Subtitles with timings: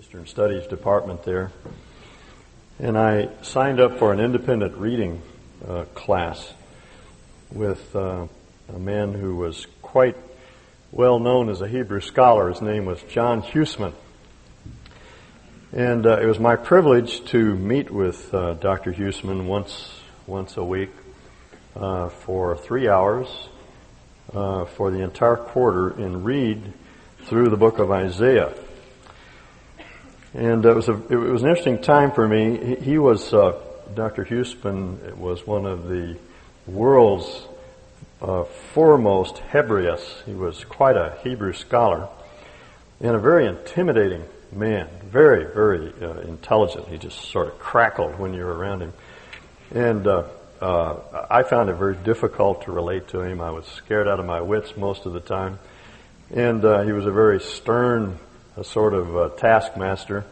[0.00, 1.52] Eastern Studies department there.
[2.78, 5.20] And I signed up for an independent reading
[5.68, 6.54] uh, class
[7.52, 8.26] with uh,
[8.74, 10.16] a man who was quite
[10.90, 12.48] well known as a Hebrew scholar.
[12.48, 13.92] His name was John Huesman.
[15.70, 18.94] And uh, it was my privilege to meet with uh, Dr.
[18.94, 20.92] Huesman once once a week
[21.76, 23.28] uh, for three hours
[24.32, 26.72] uh, for the entire quarter and read
[27.26, 28.54] through the book of Isaiah.
[30.32, 32.56] And it was a, it was an interesting time for me.
[32.56, 33.60] He, he was uh,
[33.94, 34.24] Dr.
[34.24, 36.16] Huesman was one of the
[36.66, 37.46] world's
[38.22, 40.22] uh, foremost Hebraists.
[40.26, 42.08] He was quite a Hebrew scholar
[43.00, 44.88] and a very intimidating man.
[45.04, 46.86] Very, very uh, intelligent.
[46.88, 48.92] He just sort of crackled when you were around him.
[49.72, 50.24] And uh,
[50.60, 53.40] uh, I found it very difficult to relate to him.
[53.40, 55.58] I was scared out of my wits most of the time.
[56.32, 58.18] And uh, he was a very stern
[58.60, 60.26] a sort of uh, taskmaster.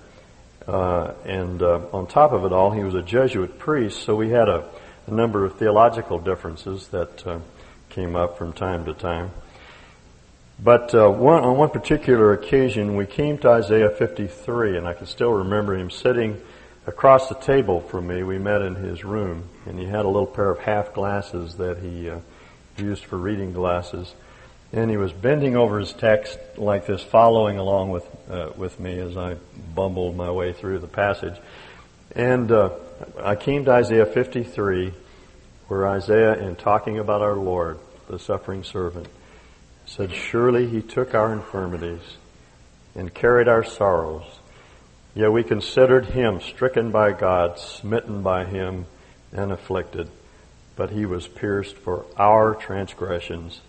[0.67, 4.29] Uh, and uh, on top of it all, he was a Jesuit priest, so we
[4.29, 4.69] had a,
[5.07, 7.39] a number of theological differences that uh,
[7.89, 9.31] came up from time to time.
[10.63, 15.07] But uh, one, on one particular occasion, we came to Isaiah 53, and I can
[15.07, 16.39] still remember him sitting
[16.87, 18.23] across the table from me.
[18.25, 21.79] We met in his room, and he had a little pair of half glasses that
[21.79, 22.19] he uh,
[22.77, 24.13] used for reading glasses
[24.73, 28.99] and he was bending over his text like this, following along with uh, with me
[28.99, 29.37] as I
[29.75, 31.37] bumbled my way through the passage.
[32.15, 32.71] And uh,
[33.19, 34.93] I came to Isaiah 53,
[35.69, 39.09] where Isaiah, in talking about our Lord, the suffering servant,
[39.87, 42.17] said, "Surely He took our infirmities
[42.95, 44.25] and carried our sorrows.
[45.15, 48.85] Yet we considered Him stricken by God, smitten by Him,
[49.33, 50.11] and afflicted.
[50.77, 53.63] But He was pierced for our transgressions."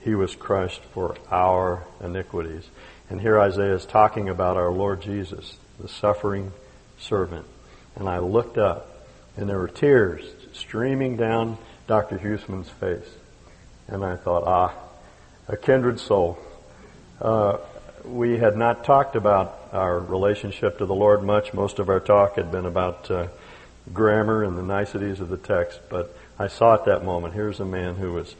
[0.00, 2.68] He was crushed for our iniquities.
[3.08, 6.52] And here Isaiah is talking about our Lord Jesus, the suffering
[6.98, 7.46] servant.
[7.96, 9.06] And I looked up,
[9.36, 12.18] and there were tears streaming down Dr.
[12.18, 13.08] Huesman's face.
[13.88, 14.74] And I thought, ah,
[15.48, 16.38] a kindred soul.
[17.20, 17.58] Uh,
[18.04, 21.52] we had not talked about our relationship to the Lord much.
[21.52, 23.26] Most of our talk had been about uh,
[23.92, 25.80] grammar and the niceties of the text.
[25.88, 28.34] But I saw at that moment, here's a man who was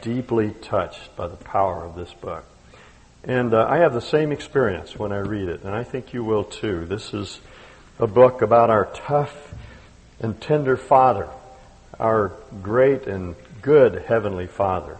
[0.00, 2.44] deeply touched by the power of this book.
[3.24, 6.24] And uh, I have the same experience when I read it, and I think you
[6.24, 6.86] will too.
[6.86, 7.40] This is
[7.98, 9.54] a book about our tough
[10.18, 11.28] and tender Father,
[12.00, 12.32] our
[12.62, 14.98] great and good Heavenly Father,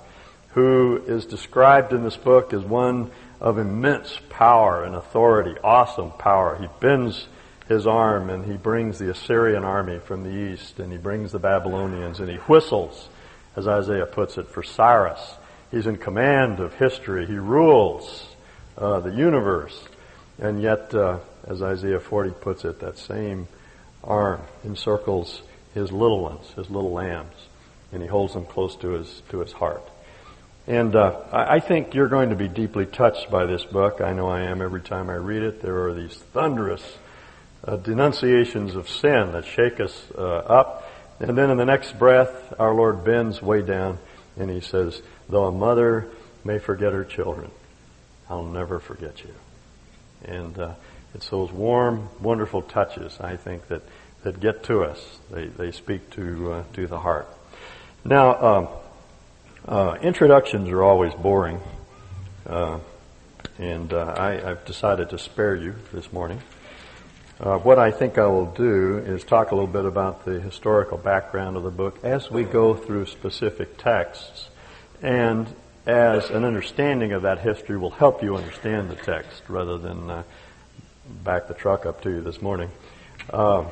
[0.51, 3.11] who is described in this book as one
[3.41, 6.57] of immense power and authority, awesome power.
[6.61, 7.27] He bends
[7.69, 11.41] his arm and he brings the Assyrian army from the east, and he brings the
[11.41, 13.09] Babylonians, and he whistles
[13.57, 15.37] as Isaiah puts it, for Cyrus.
[15.71, 17.27] He's in command of history.
[17.27, 18.27] He rules
[18.77, 19.79] uh, the universe.
[20.39, 23.49] And yet, uh, as Isaiah 40 puts it, that same
[24.03, 25.43] arm encircles
[25.75, 27.35] his little ones, his little lambs,
[27.93, 29.83] and he holds them close to his to his heart.
[30.67, 34.01] And uh, I, think you're going to be deeply touched by this book.
[34.01, 35.61] I know I am every time I read it.
[35.61, 36.99] There are these thunderous
[37.65, 40.89] uh, denunciations of sin that shake us uh, up
[41.23, 43.99] and then in the next breath, our Lord bends way down
[44.37, 46.09] and he says, though a mother
[46.45, 47.51] may forget her children,
[48.29, 49.35] I'll never forget you.
[50.25, 50.75] And uh,
[51.15, 53.83] it's those warm, wonderful touches, I think, that,
[54.23, 55.19] that get to us.
[55.31, 57.29] They, they speak to, uh, to the heart.
[58.05, 58.69] Now, um,
[59.67, 61.61] uh, introductions are always boring.
[62.47, 62.81] Uh,
[63.59, 66.41] and uh, I, I've decided to spare you this morning.
[67.43, 70.97] Uh, what I think I will do is talk a little bit about the historical
[70.97, 74.49] background of the book as we go through specific texts,
[75.03, 75.49] and
[75.85, 80.23] as an understanding of that history will help you understand the text rather than uh,
[81.25, 82.71] back the truck up to you this morning.
[83.29, 83.65] Uh,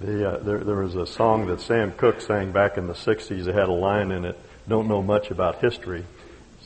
[0.00, 3.48] the, there, there was a song that Sam Cooke sang back in the 60s.
[3.48, 4.38] It had a line in it,
[4.68, 6.04] Don't Know Much About History.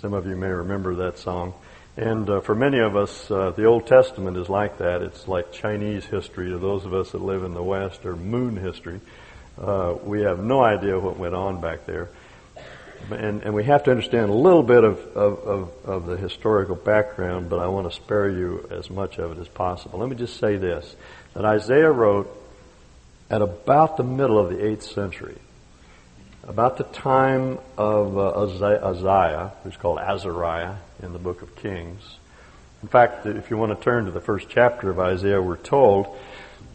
[0.03, 1.55] Some of you may remember that song.
[1.97, 5.03] And uh, for many of us, uh, the Old Testament is like that.
[5.03, 8.57] It's like Chinese history to those of us that live in the West, or moon
[8.57, 9.01] history.
[9.61, 12.09] Uh, we have no idea what went on back there.
[13.11, 16.77] And, and we have to understand a little bit of, of, of, of the historical
[16.77, 19.99] background, but I want to spare you as much of it as possible.
[19.99, 20.95] Let me just say this
[21.35, 22.37] that Isaiah wrote
[23.31, 25.39] at about the middle of the 8th century
[26.51, 32.17] about the time of uh, Uzziah, who's called Azariah in the book of Kings.
[32.83, 36.19] In fact, if you want to turn to the first chapter of Isaiah, we're told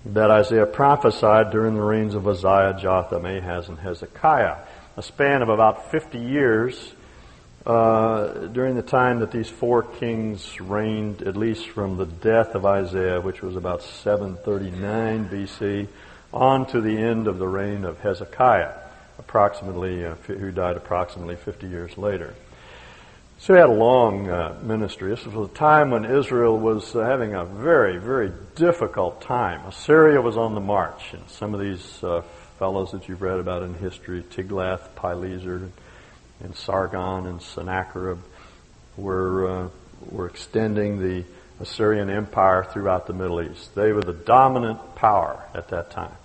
[0.05, 4.59] that Isaiah prophesied during the reigns of Uzziah, Jotham, Ahaz, and Hezekiah,
[4.95, 6.93] a span of about 50 years
[7.65, 12.65] uh, during the time that these four kings reigned, at least from the death of
[12.65, 15.89] Isaiah, which was about 739 BC,
[16.33, 18.84] on to the end of the reign of Hezekiah,
[19.35, 22.33] approximately, uh, who died approximately 50 years later.
[23.37, 25.09] So he had a long uh, ministry.
[25.09, 29.59] This was a time when Israel was uh, having a very, very difficult time.
[29.67, 32.21] Assyria was on the march, and some of these uh,
[32.59, 35.69] fellows that you've read about in history, Tiglath-Pileser,
[36.41, 38.19] and Sargon and Sennacherib
[38.95, 39.69] were, uh,
[40.11, 41.25] were extending the
[41.59, 43.75] Assyrian Empire throughout the Middle East.
[43.75, 46.15] They were the dominant power at that time.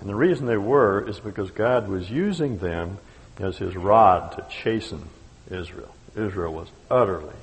[0.00, 2.98] And the reason they were is because God was using them
[3.38, 5.08] as his rod to chasten
[5.50, 5.94] Israel.
[6.14, 7.34] Israel was utterly,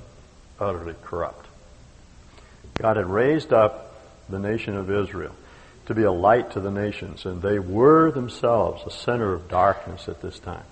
[0.59, 1.47] utterly corrupt.
[2.75, 3.95] God had raised up
[4.29, 5.35] the nation of Israel
[5.85, 10.07] to be a light to the nations, and they were themselves a center of darkness
[10.07, 10.63] at this time.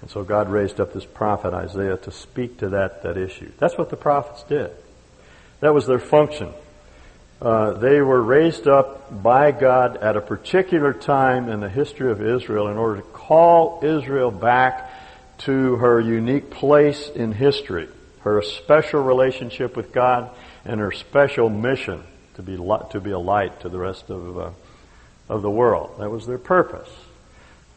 [0.00, 3.50] And so God raised up this prophet Isaiah to speak to that, that issue.
[3.58, 4.70] That's what the prophets did.
[5.60, 6.52] That was their function.
[7.40, 12.20] Uh, they were raised up by God at a particular time in the history of
[12.20, 14.90] Israel in order to call Israel back
[15.38, 17.88] to her unique place in history,
[18.20, 20.30] her special relationship with God,
[20.66, 22.02] and her special mission
[22.34, 24.50] to be to be a light to the rest of uh,
[25.30, 25.96] of the world.
[25.98, 26.90] That was their purpose.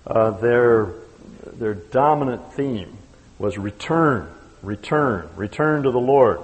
[0.06, 0.94] Uh, their
[1.54, 2.98] their dominant theme
[3.40, 4.30] was return,
[4.62, 6.42] return, return to the Lord.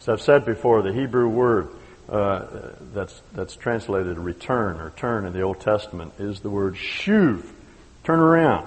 [0.00, 1.68] As I've said before, the Hebrew word
[2.08, 2.46] uh,
[2.92, 7.44] that's that's translated return or turn in the Old Testament is the word shuv,
[8.04, 8.66] turn around,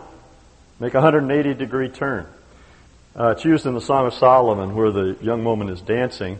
[0.79, 2.27] make a 180 degree turn.
[3.17, 6.39] Uh, it's used in the Song of Solomon where the young woman is dancing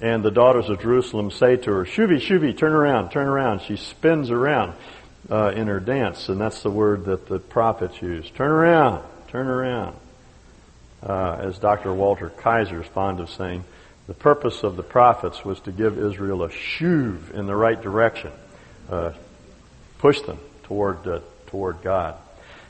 [0.00, 3.62] and the daughters of Jerusalem say to her, Shuvi, Shuvi, turn around, turn around.
[3.62, 4.74] She spins around
[5.30, 8.28] uh, in her dance, and that's the word that the prophets use.
[8.30, 9.96] Turn around, turn around.
[11.02, 11.92] Uh, as Dr.
[11.92, 13.64] Walter Kaiser is fond of saying,
[14.06, 18.32] the purpose of the prophets was to give Israel a shuv in the right direction,
[18.90, 19.12] uh,
[19.98, 22.16] push them toward uh, toward God.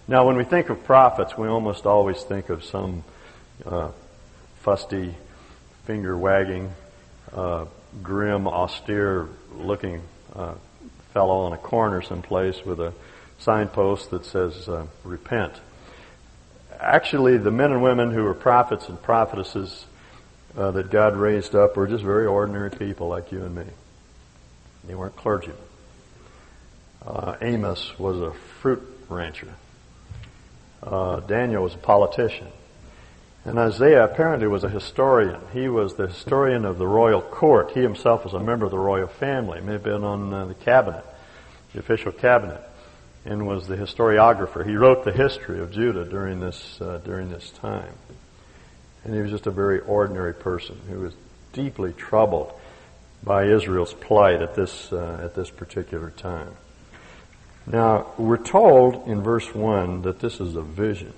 [0.09, 3.05] Now, when we think of prophets, we almost always think of some
[3.65, 3.91] uh,
[4.61, 5.15] fusty,
[5.85, 6.73] finger wagging,
[7.33, 7.67] uh,
[8.03, 10.03] grim, austere looking
[11.13, 12.93] fellow on a corner someplace with a
[13.39, 15.53] signpost that says, uh, repent.
[16.81, 19.87] Actually, the men and women who were prophets and prophetesses
[20.57, 23.65] uh, that God raised up were just very ordinary people like you and me.
[24.87, 25.57] They weren't clergymen.
[27.05, 29.55] Uh, Amos was a fruit rancher.
[30.83, 32.49] Uh, Daniel was a politician.
[33.45, 35.41] And Isaiah apparently was a historian.
[35.53, 37.73] He was the historian of the royal court.
[37.73, 39.61] He himself was a member of the royal family.
[39.61, 41.05] May have been on uh, the cabinet,
[41.73, 42.61] the official cabinet,
[43.25, 44.65] and was the historiographer.
[44.65, 47.95] He wrote the history of Judah during this uh, during this time.
[49.05, 51.15] And he was just a very ordinary person who was
[51.53, 52.53] deeply troubled
[53.23, 56.55] by Israel's plight at this uh, at this particular time.
[57.67, 61.13] Now we're told in verse one that this is a vision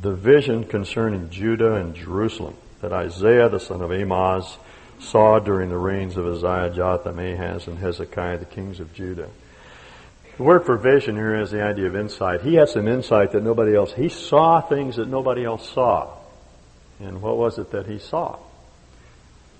[0.00, 4.56] the vision concerning Judah and Jerusalem that Isaiah the son of Amoz
[4.98, 9.28] saw during the reigns of Uzziah, Jotham, Ahaz, and Hezekiah, the kings of Judah.
[10.36, 12.40] The word for vision here is the idea of insight.
[12.40, 16.16] He had some insight that nobody else, he saw things that nobody else saw.
[17.00, 18.38] And what was it that he saw?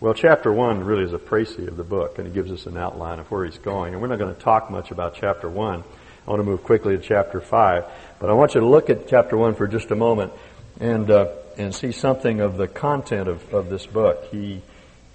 [0.01, 2.77] Well, chapter one really is a précis of the book, and it gives us an
[2.77, 3.93] outline of where he's going.
[3.93, 5.85] And we're not going to talk much about chapter one.
[6.27, 7.85] I want to move quickly to chapter 5.
[8.21, 10.33] But I want you to look at chapter 1 for just a moment
[10.81, 14.29] and, uh, and see something of the content of, of this book.
[14.31, 14.63] He,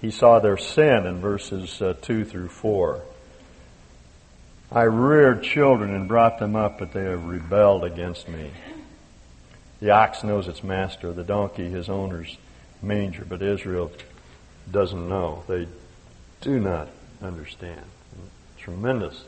[0.00, 3.02] he saw their sin in verses uh, 2 through 4.
[4.70, 8.50] I reared children and brought them up, but they have rebelled against me.
[9.80, 12.36] The ox knows its master, the donkey his owner's
[12.82, 13.90] manger, but Israel
[14.70, 15.44] doesn't know.
[15.46, 15.68] They
[16.40, 16.88] do not
[17.22, 17.84] understand.
[18.58, 19.24] Tremendous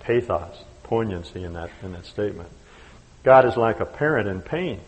[0.00, 2.48] pathos poignancy in that, in that statement.
[3.24, 4.80] God is like a parent in pain,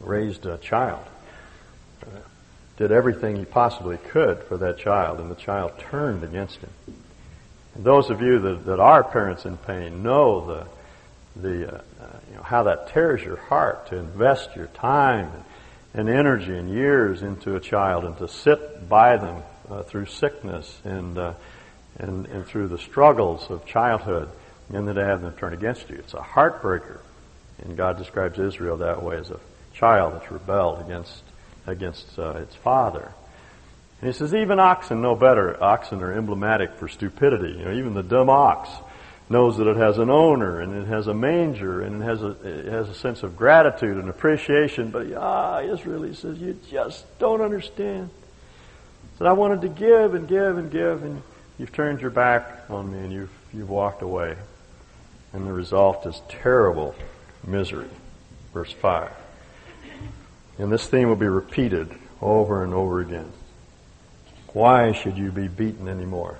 [0.00, 1.04] raised a child,
[2.76, 6.70] did everything he possibly could for that child, and the child turned against him.
[7.76, 11.82] Those of you that, that are parents in pain know the, the, uh,
[12.28, 15.44] you know, how that tears your heart to invest your time and,
[15.94, 20.80] and energy and years into a child and to sit by them uh, through sickness
[20.84, 21.34] and, uh,
[21.98, 24.28] and, and through the struggles of childhood
[24.72, 25.96] and then to have them turn against you.
[25.96, 26.98] It's a heartbreaker.
[27.62, 29.40] And God describes Israel that way as a
[29.74, 31.22] child that's rebelled against,
[31.66, 33.12] against uh, its father.
[34.00, 35.62] And he says, even oxen know better.
[35.62, 37.58] Oxen are emblematic for stupidity.
[37.58, 38.70] You know, even the dumb ox
[39.28, 42.30] knows that it has an owner and it has a manger and it has a,
[42.42, 44.90] it has a sense of gratitude and appreciation.
[44.90, 48.10] But ah, Israel, he says, you just don't understand.
[49.18, 51.22] That I wanted to give and give and give, and
[51.58, 54.34] you've turned your back on me and you've you've walked away,
[55.34, 56.94] and the result is terrible
[57.46, 57.90] misery.
[58.54, 59.12] Verse five.
[60.56, 63.30] And this theme will be repeated over and over again.
[64.52, 66.38] Why should you be beaten anymore?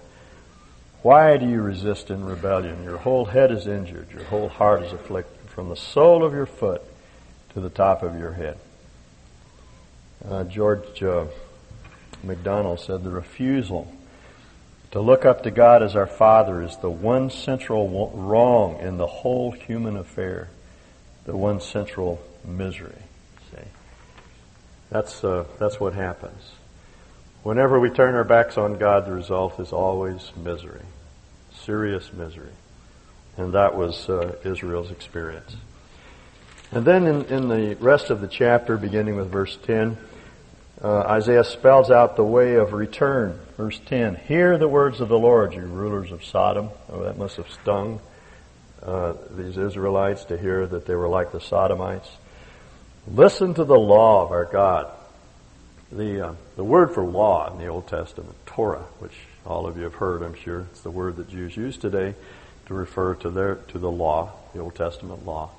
[1.02, 2.84] Why do you resist in rebellion?
[2.84, 4.10] Your whole head is injured.
[4.12, 6.82] Your whole heart is afflicted from the sole of your foot
[7.54, 8.58] to the top of your head.
[10.28, 11.26] Uh, George uh,
[12.22, 13.90] MacDonald said the refusal
[14.90, 19.06] to look up to God as our Father is the one central wrong in the
[19.06, 20.48] whole human affair,
[21.24, 23.02] the one central misery.
[23.50, 23.62] See,
[24.90, 26.52] that's uh, that's what happens.
[27.42, 30.82] Whenever we turn our backs on God, the result is always misery,
[31.64, 32.52] serious misery.
[33.38, 35.56] And that was uh, Israel's experience.
[36.70, 39.96] And then in, in, the rest of the chapter, beginning with verse 10,
[40.82, 43.40] uh, Isaiah spells out the way of return.
[43.56, 46.68] Verse 10, Hear the words of the Lord, you rulers of Sodom.
[46.90, 48.00] Oh, that must have stung
[48.82, 52.08] uh, these Israelites to hear that they were like the Sodomites.
[53.08, 54.90] Listen to the law of our God
[55.92, 59.84] the, uh, the word for law in the Old Testament, Torah, which all of you
[59.84, 62.14] have heard, I'm sure, it's the word that Jews use today
[62.66, 65.50] to refer to their to the law, the Old Testament law.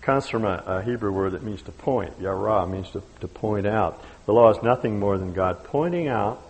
[0.00, 2.12] Comes from a, a Hebrew word that means to point.
[2.20, 4.02] Yara means to, to point out.
[4.26, 6.42] The law is nothing more than God pointing out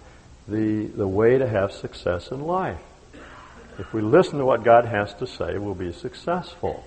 [0.48, 2.80] the, the way to have success in life.
[3.78, 6.84] If we listen to what God has to say, we'll be successful.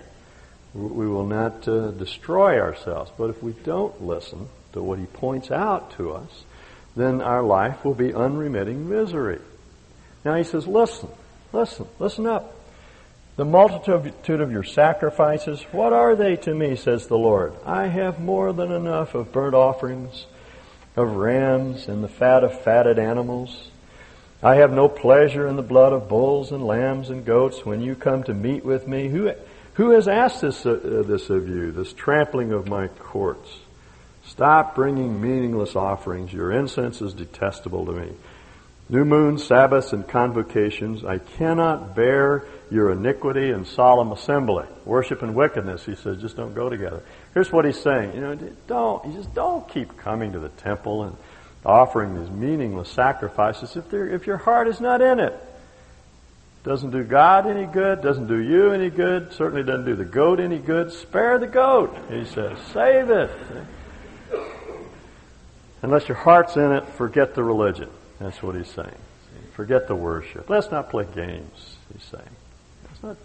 [0.74, 3.12] We will not uh, destroy ourselves.
[3.18, 6.44] But if we don't listen, to what he points out to us,
[6.96, 9.40] then our life will be unremitting misery.
[10.24, 11.10] Now he says, listen,
[11.52, 12.54] listen, listen up.
[13.36, 17.54] The multitude of your sacrifices, what are they to me, says the Lord?
[17.66, 20.26] I have more than enough of burnt offerings,
[20.96, 23.72] of rams, and the fat of fatted animals.
[24.42, 27.96] I have no pleasure in the blood of bulls and lambs and goats when you
[27.96, 29.10] come to meet with me.
[29.10, 29.34] Who,
[29.74, 33.50] who has asked this, uh, this of you, this trampling of my courts?
[34.36, 36.34] Stop bringing meaningless offerings.
[36.34, 38.12] Your incense is detestable to me.
[38.90, 41.06] New moons, Sabbaths, and convocations.
[41.06, 44.66] I cannot bear your iniquity and solemn assembly.
[44.84, 47.02] Worship and wickedness, he says, just don't go together.
[47.34, 48.14] Here's what he's saying.
[48.14, 48.36] You know,
[48.68, 51.16] don't, he says, don't keep coming to the temple and
[51.66, 55.34] offering these meaningless sacrifices if, if your heart is not in it.
[56.64, 60.40] Doesn't do God any good, doesn't do you any good, certainly doesn't do the goat
[60.42, 60.92] any good.
[60.92, 62.58] Spare the goat, he says.
[62.74, 63.32] Save it.
[65.86, 67.92] Unless your heart's in it, forget the religion.
[68.20, 68.98] That's what he's saying.
[69.54, 70.50] Forget the worship.
[70.50, 72.36] Let's not play games, he's saying.
[72.86, 73.18] Let's not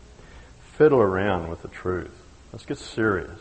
[0.76, 2.14] fiddle around with the truth.
[2.52, 3.40] Let's get serious.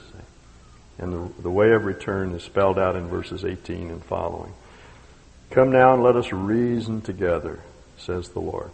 [0.99, 4.53] And the, the way of return is spelled out in verses 18 and following.
[5.49, 7.59] Come now and let us reason together,
[7.97, 8.71] says the Lord.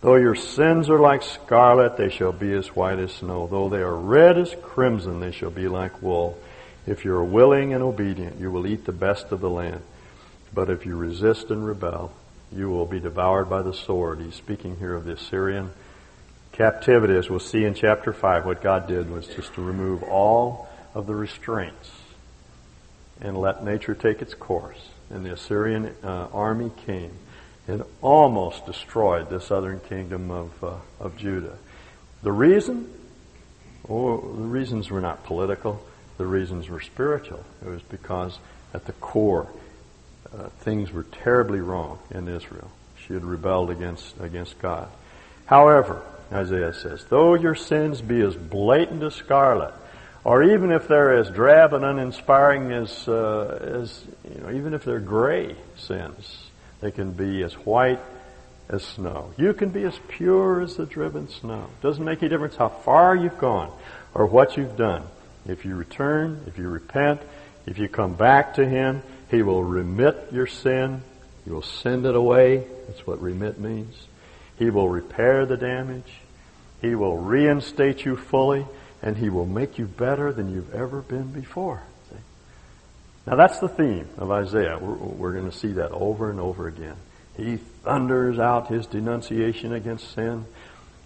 [0.00, 3.46] Though your sins are like scarlet, they shall be as white as snow.
[3.46, 6.36] Though they are red as crimson, they shall be like wool.
[6.86, 9.82] If you are willing and obedient, you will eat the best of the land.
[10.52, 12.12] But if you resist and rebel,
[12.52, 14.20] you will be devoured by the sword.
[14.20, 15.70] He's speaking here of the Assyrian
[16.52, 17.16] captivity.
[17.16, 21.06] As we'll see in chapter 5, what God did was just to remove all of
[21.06, 21.90] the restraints
[23.20, 24.88] and let nature take its course.
[25.10, 27.12] And the Assyrian uh, army came
[27.66, 31.56] and almost destroyed the southern kingdom of, uh, of Judah.
[32.22, 32.92] The reason?
[33.88, 35.82] Oh, the reasons were not political
[36.16, 37.44] the reasons were spiritual.
[37.64, 38.38] It was because
[38.72, 39.48] at the core,
[40.32, 42.70] uh, things were terribly wrong in Israel.
[43.06, 44.88] She had rebelled against, against God.
[45.46, 46.02] However,
[46.32, 49.74] Isaiah says, though your sins be as blatant as scarlet,
[50.24, 54.84] or even if they're as drab and uninspiring as, uh, as you know, even if
[54.84, 56.46] they're gray sins,
[56.80, 58.00] they can be as white
[58.68, 59.32] as snow.
[59.36, 61.68] You can be as pure as the driven snow.
[61.82, 63.70] Doesn't make any difference how far you've gone
[64.14, 65.04] or what you've done.
[65.46, 67.20] If you return, if you repent,
[67.66, 71.02] if you come back to Him, He will remit your sin.
[71.44, 72.66] He will send it away.
[72.86, 73.94] That's what remit means.
[74.58, 76.12] He will repair the damage.
[76.80, 78.66] He will reinstate you fully,
[79.02, 81.82] and He will make you better than you've ever been before.
[82.10, 82.16] See?
[83.26, 84.78] Now that's the theme of Isaiah.
[84.80, 86.96] We're, we're going to see that over and over again.
[87.36, 90.46] He thunders out His denunciation against sin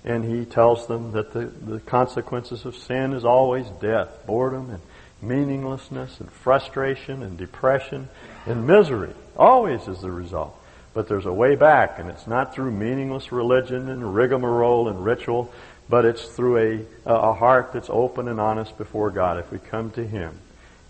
[0.09, 4.81] and he tells them that the, the consequences of sin is always death, boredom, and
[5.21, 8.09] meaninglessness, and frustration, and depression,
[8.47, 9.13] and misery.
[9.37, 10.59] Always is the result.
[10.95, 15.53] But there's a way back, and it's not through meaningless religion and rigmarole and ritual,
[15.91, 19.39] but it's through a, a heart that's open and honest before God.
[19.39, 20.39] If we come to Him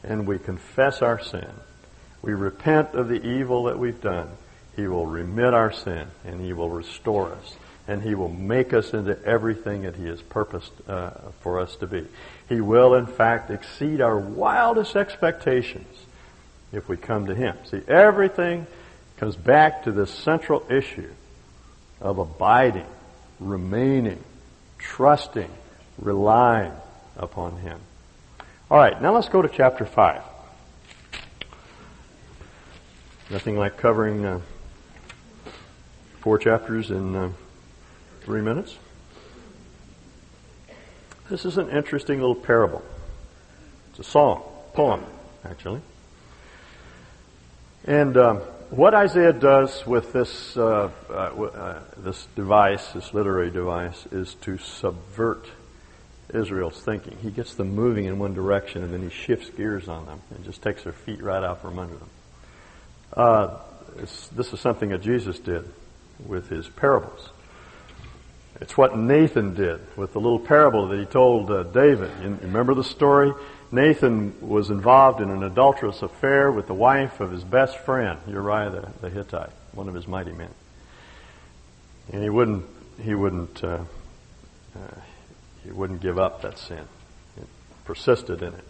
[0.05, 1.51] and we confess our sin,
[2.23, 4.29] we repent of the evil that we've done,
[4.77, 7.57] He will remit our sin and He will restore us
[7.89, 11.87] and He will make us into everything that He has purposed uh, for us to
[11.87, 12.07] be.
[12.49, 16.07] He will, in fact, exceed our wildest expectations
[16.71, 17.57] if we come to Him.
[17.65, 18.67] See, everything
[19.17, 21.11] comes back to this central issue
[22.01, 22.87] of abiding,
[23.41, 24.23] remaining,
[24.77, 25.51] trusting,
[25.99, 26.73] relying
[27.17, 27.81] upon Him.
[28.71, 30.23] All right, now let's go to chapter 5.
[33.31, 34.41] Nothing like covering uh,
[36.21, 37.31] four chapters in uh,
[38.29, 38.77] three minutes.
[41.31, 42.83] This is an interesting little parable.
[43.89, 44.43] It's a song,
[44.75, 45.03] poem,
[45.47, 45.81] actually.
[47.87, 48.37] And um,
[48.69, 54.59] what Isaiah does with this uh, uh, uh, this device, this literary device, is to
[54.59, 55.47] subvert
[56.35, 57.17] Israel's thinking.
[57.23, 60.45] He gets them moving in one direction, and then he shifts gears on them and
[60.45, 62.11] just takes their feet right out from under them.
[63.11, 63.57] Uh,
[63.97, 65.65] this is something that Jesus did
[66.27, 67.31] with his parables.
[68.61, 72.11] It's what Nathan did with the little parable that he told uh, David.
[72.23, 73.33] You remember the story?
[73.71, 78.71] Nathan was involved in an adulterous affair with the wife of his best friend, Uriah
[78.71, 80.51] the, the Hittite, one of his mighty men.
[82.13, 82.65] And he wouldn't,
[83.01, 83.85] he wouldn't, uh,
[84.75, 85.01] uh,
[85.63, 86.85] he wouldn't give up that sin.
[87.37, 87.43] He
[87.85, 88.65] persisted in it.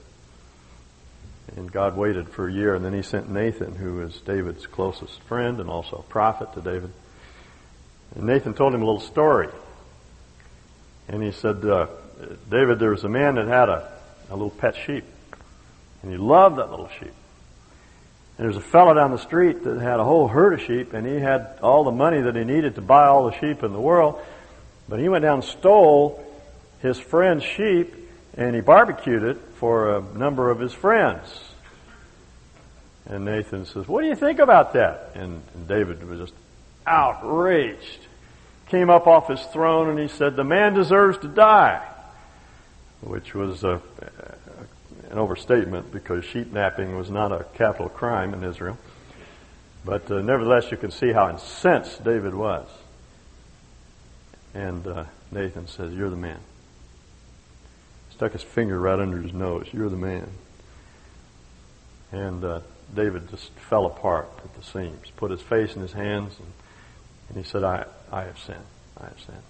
[1.57, 5.23] And God waited for a year, and then he sent Nathan, who was David's closest
[5.23, 6.92] friend and also a prophet to David.
[8.14, 9.49] And Nathan told him a little story
[11.09, 11.87] and he said, uh,
[12.50, 13.91] David, there was a man that had a,
[14.31, 15.05] a little pet sheep.
[16.03, 17.15] And he loved that little sheep.
[18.37, 21.07] And there's a fellow down the street that had a whole herd of sheep, and
[21.07, 23.81] he had all the money that he needed to buy all the sheep in the
[23.81, 24.21] world.
[24.88, 26.25] But he went down and stole
[26.81, 27.95] his friend's sheep,
[28.37, 31.27] and he barbecued it for a number of his friends.
[33.07, 35.12] And Nathan says, What do you think about that?
[35.15, 36.35] And, and David was just
[36.87, 38.08] outraged
[38.68, 41.87] came up off his throne and he said, The man deserves to die,
[43.00, 43.81] which was a,
[45.11, 48.78] an overstatement because sheep napping was not a capital crime in Israel.
[49.85, 52.68] But uh, nevertheless, you can see how incensed David was.
[54.54, 56.40] And uh, Nathan says, You're the man.
[58.11, 59.68] Stuck his finger right under his nose.
[59.72, 60.28] You're the man.
[62.11, 62.61] And uh,
[62.94, 66.52] David just fell apart at the seams, put his face in his hands, and,
[67.28, 68.64] and he said, I, I have sinned.
[68.97, 69.42] I have sinned.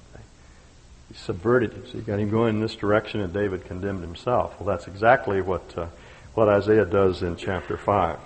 [1.08, 1.86] He subverted him.
[1.86, 4.60] So he got him going in this direction, and David condemned himself.
[4.60, 5.86] Well, that's exactly what uh,
[6.34, 8.18] what Isaiah does in chapter five.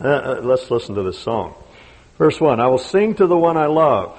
[0.00, 1.54] Uh, uh, let's listen to this song.
[2.16, 4.18] Verse one: I will sing to the one I love.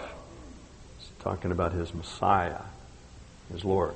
[1.00, 2.62] He's talking about his Messiah,
[3.52, 3.96] his Lord.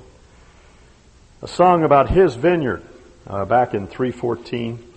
[1.41, 2.83] A song about his vineyard.
[3.27, 4.93] Uh, back in 314,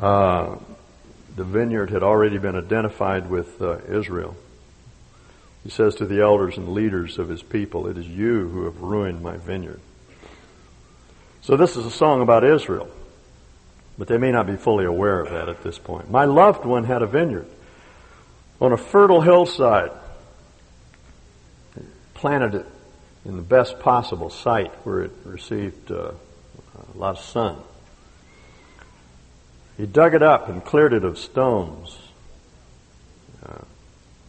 [0.00, 0.56] uh,
[1.36, 4.34] the vineyard had already been identified with uh, Israel.
[5.64, 8.80] He says to the elders and leaders of his people, It is you who have
[8.80, 9.80] ruined my vineyard.
[11.42, 12.90] So this is a song about Israel,
[13.96, 16.10] but they may not be fully aware of that at this point.
[16.10, 17.46] My loved one had a vineyard
[18.60, 19.90] on a fertile hillside,
[22.14, 22.66] planted it
[23.24, 26.10] in the best possible site where it received uh,
[26.94, 27.56] a lot of sun.
[29.76, 31.96] He dug it up and cleared it of stones,
[33.46, 33.62] uh,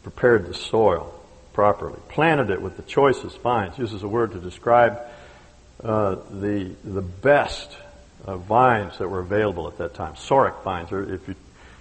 [0.04, 1.19] prepared the soil
[1.54, 2.00] properly.
[2.10, 3.78] Planted it with the choicest vines.
[3.78, 5.00] Uses a word to describe
[5.84, 7.76] uh, the the best
[8.26, 10.14] uh, vines that were available at that time.
[10.14, 10.92] Sorek vines.
[10.92, 11.36] Or if you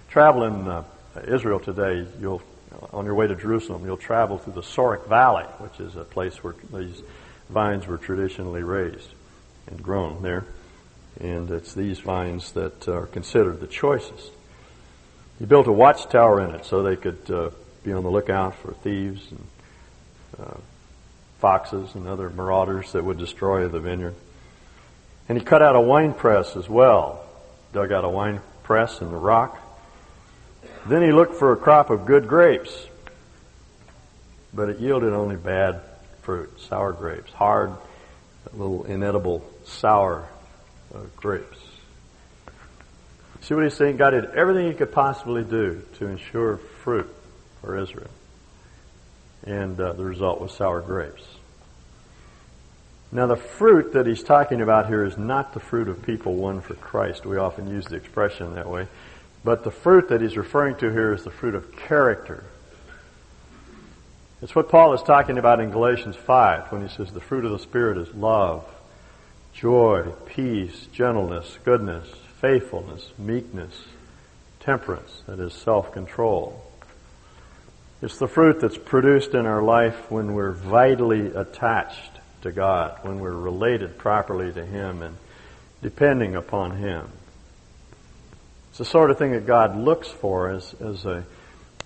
[0.09, 0.83] travel in uh,
[1.27, 2.41] Israel today, you'll
[2.93, 6.43] on your way to Jerusalem, you'll travel through the Sorek Valley, which is a place
[6.43, 7.01] where these
[7.49, 9.09] vines were traditionally raised
[9.67, 10.45] and grown there.
[11.19, 14.31] And it's these vines that are considered the choicest.
[15.39, 17.49] He built a watchtower in it so they could uh,
[17.83, 19.45] be on the lookout for thieves and
[20.37, 20.57] uh,
[21.39, 24.15] foxes and other marauders that would destroy the vineyard.
[25.27, 27.25] And he cut out a wine press as well,
[27.73, 29.57] dug out a wine press in the rock.
[30.85, 32.87] Then he looked for a crop of good grapes,
[34.53, 35.81] but it yielded only bad
[36.21, 37.71] fruit, sour grapes, hard,
[38.53, 40.27] little inedible, sour
[40.93, 41.57] uh, grapes.
[43.41, 43.97] See what he's saying?
[43.97, 47.09] God did everything he could possibly do to ensure fruit
[47.61, 48.09] for Israel
[49.45, 51.23] and uh, the result was sour grapes.
[53.11, 56.61] Now, the fruit that he's talking about here is not the fruit of people won
[56.61, 57.25] for Christ.
[57.25, 58.87] We often use the expression that way.
[59.43, 62.43] But the fruit that he's referring to here is the fruit of character.
[64.41, 67.51] It's what Paul is talking about in Galatians 5 when he says the fruit of
[67.51, 68.65] the Spirit is love,
[69.53, 72.07] joy, peace, gentleness, goodness,
[72.39, 73.85] faithfulness, meekness,
[74.59, 76.68] temperance, that is self-control.
[78.01, 83.19] It's the fruit that's produced in our life when we're vitally attached to God, when
[83.19, 85.17] we're related properly to Him and
[85.81, 87.09] depending upon Him.
[88.69, 91.25] It's the sort of thing that God looks for as, as a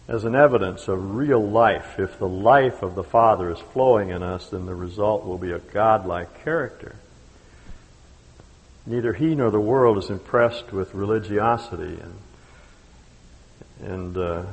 [0.07, 1.97] as an evidence of real life.
[1.97, 5.51] If the life of the Father is flowing in us, then the result will be
[5.51, 6.95] a godlike character.
[8.85, 12.19] Neither he nor the world is impressed with religiosity and
[13.81, 14.43] and uh,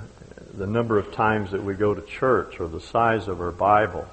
[0.52, 4.06] the number of times that we go to church or the size of our Bible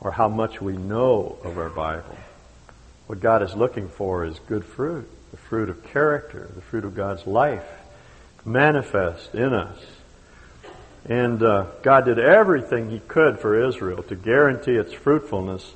[0.00, 2.16] or how much we know of our Bible.
[3.06, 6.94] What God is looking for is good fruit, the fruit of character, the fruit of
[6.94, 7.64] God's life
[8.44, 9.78] manifest in us.
[11.04, 15.72] And uh, God did everything He could for Israel to guarantee its fruitfulness,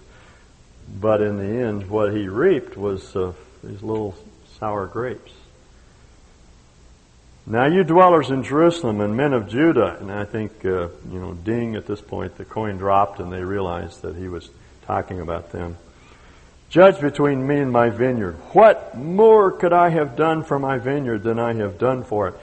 [1.01, 4.17] but in the end, what He reaped was uh, these little
[4.59, 5.33] sour grapes.
[7.51, 11.35] Now, you dwellers in Jerusalem and men of Judah, and I think, uh, you know,
[11.35, 14.49] ding at this point, the coin dropped and they realized that he was
[14.87, 15.77] talking about them.
[16.69, 18.35] Judge between me and my vineyard.
[18.53, 22.35] What more could I have done for my vineyard than I have done for it?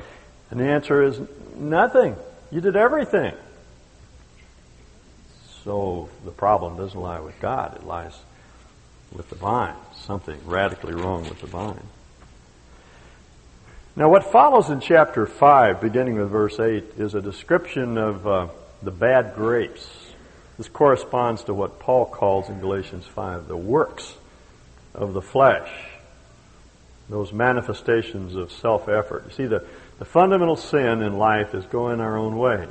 [0.52, 1.22] And the answer is
[1.56, 2.18] nothing.
[2.52, 3.34] You did everything.
[5.64, 8.20] So the problem doesn't lie with God, it lies
[9.14, 9.76] with the vine.
[9.96, 11.88] Something radically wrong with the vine.
[13.98, 18.48] Now, what follows in chapter 5, beginning with verse 8, is a description of uh,
[18.84, 19.90] the bad grapes.
[20.60, 24.14] This corresponds to what Paul calls in Galatians 5 the works
[24.94, 25.72] of the flesh,
[27.10, 29.24] those manifestations of self effort.
[29.30, 29.66] You see, the,
[29.98, 32.68] the fundamental sin in life is going our own way.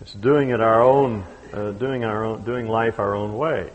[0.00, 3.68] It's doing it our own, uh, doing our own, doing life our own way.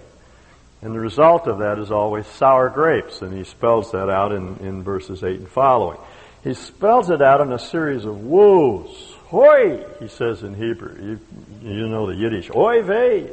[0.82, 4.56] And the result of that is always sour grapes, and he spells that out in,
[4.60, 5.97] in verses 8 and following.
[6.43, 9.15] He spells it out in a series of woes.
[9.25, 10.95] Hoi, he says in Hebrew.
[11.02, 11.19] You,
[11.62, 12.49] you know the Yiddish.
[12.56, 13.30] Oi vey.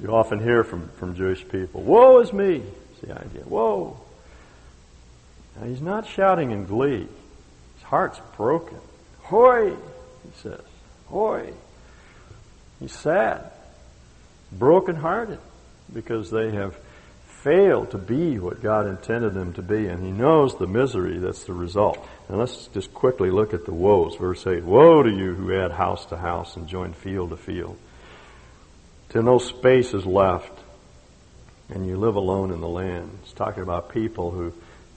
[0.00, 1.82] You often hear from, from Jewish people.
[1.82, 2.62] Woe is me.
[2.92, 3.44] It's the idea.
[3.46, 3.96] Woe.
[5.56, 7.06] Now he's not shouting in glee
[7.76, 8.78] His heart's broken.
[9.22, 10.60] Hoi, he says.
[11.06, 11.52] Hoi.
[12.80, 13.50] He's sad,
[14.52, 15.38] broken-hearted,
[15.92, 16.76] because they have
[17.42, 21.44] failed to be what God intended them to be, and he knows the misery that's
[21.44, 22.04] the result.
[22.28, 24.16] And let's just quickly look at the woes.
[24.16, 27.76] Verse 8, Woe to you who add house to house and join field to field,
[29.10, 30.52] till no space is left,
[31.68, 33.18] and you live alone in the land.
[33.22, 34.52] It's talking about people who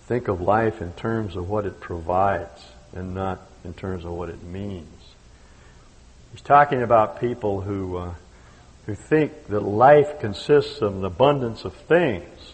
[0.05, 4.29] think of life in terms of what it provides and not in terms of what
[4.29, 4.87] it means.
[6.31, 8.13] He's talking about people who, uh,
[8.85, 12.53] who think that life consists of an abundance of things,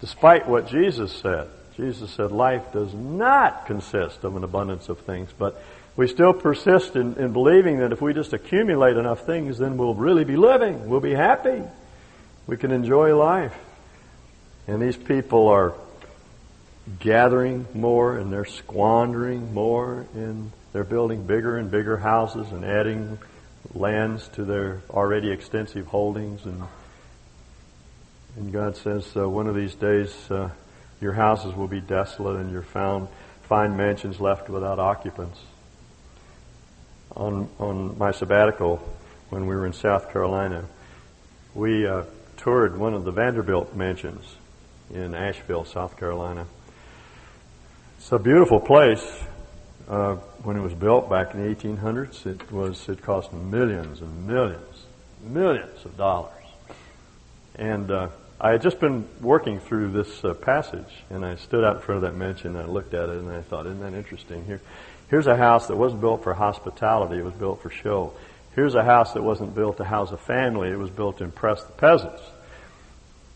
[0.00, 1.48] despite what Jesus said.
[1.76, 5.62] Jesus said life does not consist of an abundance of things, but
[5.96, 9.94] we still persist in, in believing that if we just accumulate enough things, then we'll
[9.94, 10.88] really be living.
[10.88, 11.62] We'll be happy.
[12.46, 13.54] We can enjoy life.
[14.66, 15.74] And these people are
[16.98, 23.18] gathering more and they're squandering more and they're building bigger and bigger houses and adding
[23.74, 26.62] lands to their already extensive holdings and
[28.34, 30.48] and God says uh, one of these days uh,
[31.02, 33.08] your houses will be desolate and your found
[33.42, 35.38] fine mansions left without occupants.
[37.14, 38.76] On on my sabbatical
[39.28, 40.64] when we were in South Carolina,
[41.54, 42.04] we uh,
[42.38, 44.36] toured one of the Vanderbilt mansions
[44.94, 46.46] in Asheville, South Carolina
[48.02, 49.22] it's a beautiful place.
[49.88, 54.26] Uh, when it was built back in the 1800s, it was it cost millions and
[54.26, 54.86] millions,
[55.22, 56.44] millions of dollars.
[57.54, 58.08] And uh,
[58.42, 62.02] I had just been working through this uh, passage, and I stood out in front
[62.04, 64.44] of that mansion and I looked at it and I thought, isn't that interesting?
[64.44, 64.60] Here,
[65.08, 68.14] here's a house that wasn't built for hospitality; it was built for show.
[68.56, 71.62] Here's a house that wasn't built to house a family; it was built to impress
[71.62, 72.20] the peasants.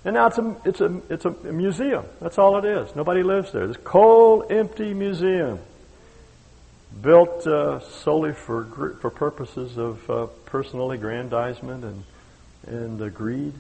[0.05, 2.05] And now it's a, it's a, it's a museum.
[2.21, 2.95] That's all it is.
[2.97, 3.69] Nobody lives there.
[3.69, 5.61] This cold, empty museum
[7.01, 12.05] built uh, solely for, for purposes of uh, personal aggrandizement and,
[12.67, 13.53] and uh, greed.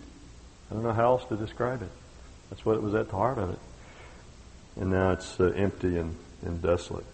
[0.70, 1.90] I don't know how else to describe it.
[2.50, 3.58] That's what it was at the heart of it.
[4.76, 7.06] And now it's uh, empty and, and desolate.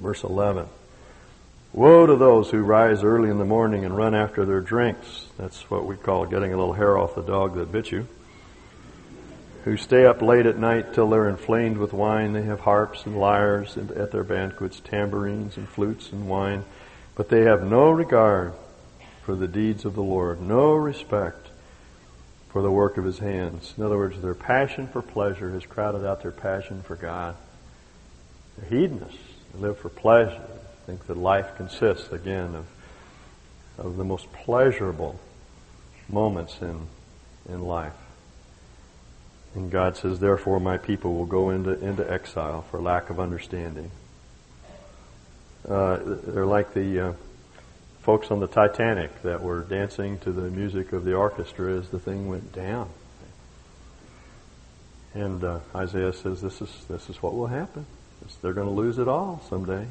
[0.00, 0.66] Verse 11.
[1.72, 5.26] Woe to those who rise early in the morning and run after their drinks.
[5.38, 8.06] That's what we call getting a little hair off the dog that bit you.
[9.64, 12.32] who stay up late at night till they're inflamed with wine.
[12.32, 16.64] They have harps and lyres and at their banquets, tambourines and flutes and wine,
[17.16, 18.52] but they have no regard
[19.22, 21.43] for the deeds of the Lord, no respect
[22.54, 23.74] for the work of his hands.
[23.76, 27.34] In other words, their passion for pleasure has crowded out their passion for God.
[28.56, 29.18] They're hedonists.
[29.52, 30.40] They live for pleasure.
[30.40, 32.66] They think that life consists, again, of,
[33.76, 35.18] of the most pleasurable
[36.08, 36.86] moments in,
[37.48, 37.92] in life.
[39.56, 43.90] And God says, therefore my people will go into, into exile for lack of understanding.
[45.68, 47.12] Uh, they're like the uh,
[48.04, 51.98] folks on the Titanic that were dancing to the music of the orchestra as the
[51.98, 52.90] thing went down.
[55.14, 57.86] And uh, Isaiah says this is, this is what will happen.
[58.42, 59.86] They're going to lose it all someday.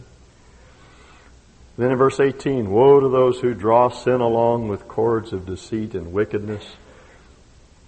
[1.75, 5.95] Then in verse 18, Woe to those who draw sin along with cords of deceit
[5.95, 6.63] and wickedness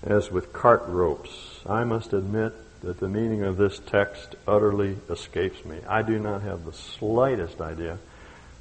[0.01, 1.59] as with cart ropes.
[1.67, 5.77] I must admit that the meaning of this text utterly escapes me.
[5.87, 7.99] I do not have the slightest idea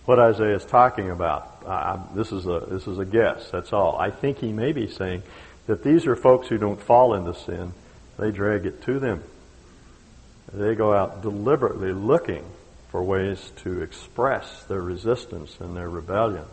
[0.04, 1.62] what Isaiah is talking about.
[1.64, 3.50] Uh, this is a this is a guess.
[3.50, 3.96] That's all.
[3.98, 5.22] I think he may be saying
[5.66, 7.72] that these are folks who don't fall into sin;
[8.18, 9.22] they drag it to them.
[10.52, 12.44] They go out deliberately looking
[12.90, 16.44] for ways to express their resistance and their rebellion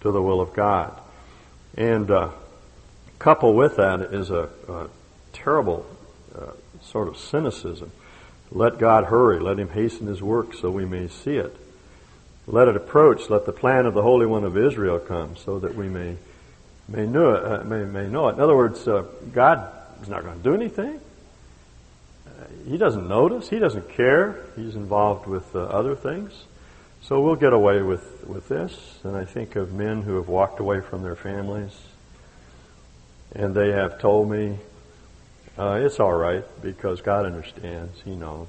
[0.00, 1.00] to the will of God,
[1.76, 2.30] and uh,
[3.20, 4.88] couple with that is a, a
[5.32, 5.86] terrible
[6.34, 7.92] uh, sort of cynicism.
[8.50, 9.38] Let God hurry.
[9.38, 11.54] Let Him hasten His work so we may see it.
[12.50, 13.30] Let it approach.
[13.30, 16.16] Let the plan of the Holy One of Israel come so that we may
[16.88, 17.44] may know it.
[17.44, 18.34] Uh, may, may know it.
[18.34, 21.00] In other words, uh, God is not going to do anything.
[22.66, 23.48] He doesn't notice.
[23.48, 24.44] He doesn't care.
[24.56, 26.32] He's involved with uh, other things.
[27.02, 28.98] So we'll get away with, with this.
[29.04, 31.72] And I think of men who have walked away from their families
[33.32, 34.58] and they have told me
[35.58, 38.00] uh, it's all right because God understands.
[38.04, 38.48] He knows.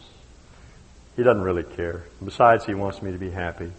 [1.16, 2.04] He doesn't really care.
[2.24, 3.72] Besides, He wants me to be happy.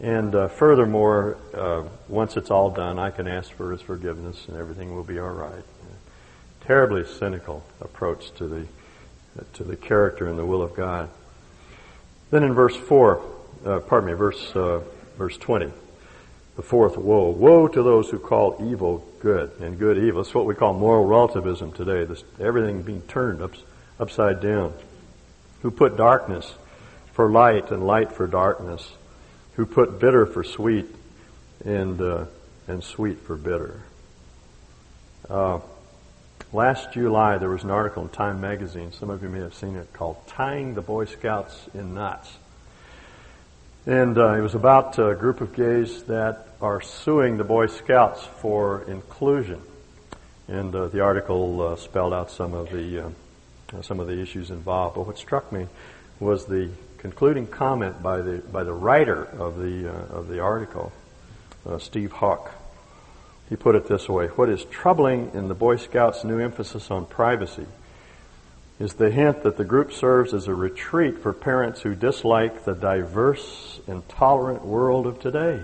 [0.00, 4.56] And uh, furthermore, uh, once it's all done, I can ask for His forgiveness and
[4.56, 5.64] everything will be all right.
[6.66, 8.66] Terribly cynical approach to the
[9.54, 11.08] to the character and the will of God.
[12.30, 13.22] Then in verse four,
[13.64, 14.80] uh, pardon me, verse uh,
[15.16, 15.72] verse twenty,
[16.56, 20.20] the fourth woe: Woe to those who call evil good and good evil.
[20.20, 22.04] It's what we call moral relativism today.
[22.04, 23.52] This, everything being turned up,
[23.98, 24.72] upside down.
[25.62, 26.54] Who put darkness
[27.12, 28.92] for light and light for darkness.
[29.60, 30.86] Who put bitter for sweet
[31.66, 32.24] and uh,
[32.66, 33.82] and sweet for bitter.
[35.28, 35.60] Uh,
[36.50, 38.90] last July, there was an article in Time magazine.
[38.92, 42.38] Some of you may have seen it called "Tying the Boy Scouts in Knots."
[43.84, 48.24] And uh, it was about a group of gays that are suing the Boy Scouts
[48.40, 49.60] for inclusion.
[50.48, 54.50] And uh, the article uh, spelled out some of the uh, some of the issues
[54.50, 54.94] involved.
[54.94, 55.66] But what struck me
[56.18, 56.70] was the
[57.00, 60.92] concluding comment by the by the writer of the uh, of the article,
[61.66, 62.52] uh, Steve Hawk.
[63.48, 67.06] He put it this way: What is troubling in the Boy Scouts' new emphasis on
[67.06, 67.66] privacy
[68.78, 72.74] is the hint that the group serves as a retreat for parents who dislike the
[72.74, 75.62] diverse and tolerant world of today.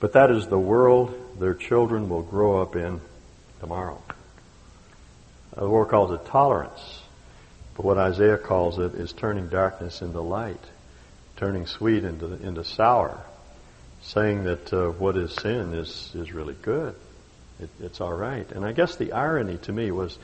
[0.00, 3.00] But that is the world their children will grow up in
[3.60, 4.02] tomorrow.
[5.56, 7.03] The world calls it tolerance.
[7.76, 10.60] But what Isaiah calls it is turning darkness into light,
[11.36, 13.20] turning sweet into, into sour,
[14.02, 16.94] saying that uh, what is sin is, is really good.
[17.60, 18.50] It, it's all right.
[18.52, 20.18] And I guess the irony to me was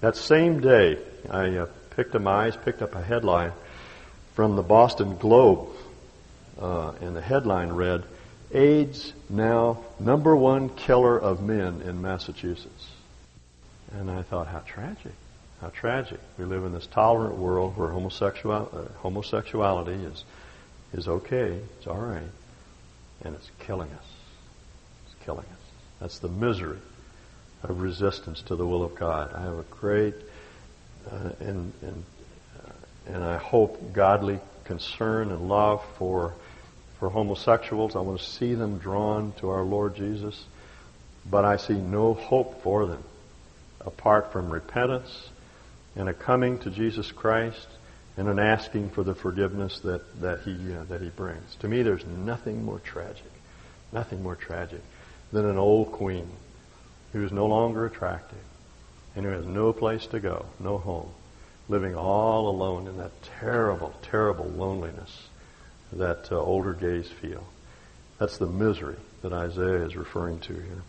[0.00, 0.98] that same day,
[1.30, 3.52] I uh, picked up my eyes, picked up a headline
[4.34, 5.68] from the Boston Globe,
[6.60, 8.04] uh, and the headline read,
[8.52, 12.88] AIDS now number one killer of men in Massachusetts.
[13.92, 15.12] And I thought, how tragic.
[15.60, 16.20] How tragic.
[16.38, 20.24] We live in this tolerant world where homosexual, uh, homosexuality is,
[20.94, 22.22] is okay, it's all right,
[23.22, 24.06] and it's killing us.
[25.06, 25.70] It's killing us.
[26.00, 26.78] That's the misery
[27.62, 29.34] of resistance to the will of God.
[29.34, 30.14] I have a great
[31.10, 32.04] uh, and and
[32.58, 36.34] uh, and I hope godly concern and love for
[36.98, 37.96] for homosexuals.
[37.96, 40.42] I want to see them drawn to our Lord Jesus,
[41.28, 43.04] but I see no hope for them
[43.84, 45.28] apart from repentance
[45.96, 47.68] and a coming to Jesus Christ
[48.16, 51.54] and an asking for the forgiveness that that he uh, that he brings.
[51.60, 53.30] To me, there's nothing more tragic,
[53.92, 54.82] nothing more tragic
[55.32, 56.28] than an old queen
[57.12, 58.38] who is no longer attractive
[59.16, 61.10] and who has no place to go, no home,
[61.68, 65.28] living all alone in that terrible, terrible loneliness
[65.92, 67.44] that uh, older gays feel.
[68.18, 70.82] That's the misery that Isaiah is referring to here.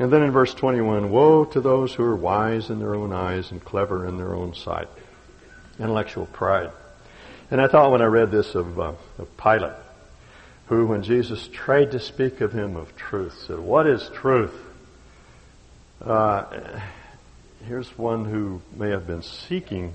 [0.00, 3.50] And then in verse 21, woe to those who are wise in their own eyes
[3.50, 4.88] and clever in their own sight.
[5.78, 6.70] Intellectual pride.
[7.50, 9.76] And I thought when I read this of, uh, of Pilate,
[10.68, 14.54] who, when Jesus tried to speak of him of truth, said, What is truth?
[16.00, 16.46] Uh,
[17.66, 19.92] here's one who may have been seeking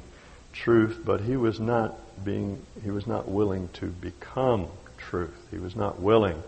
[0.54, 4.68] truth, but he was not being, he was not willing to become
[5.00, 5.48] truth.
[5.50, 6.44] He was not willing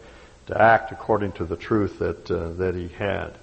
[0.45, 3.33] to act according to the truth that, uh, that he had.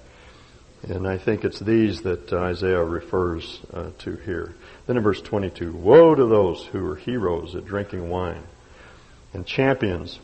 [0.83, 4.55] And I think it's these that Isaiah refers uh, to here.
[4.85, 8.43] Then in verse 22, Woe to those who are heroes at drinking wine
[9.33, 10.19] and champions